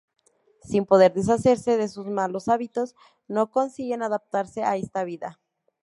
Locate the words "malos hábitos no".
2.07-3.51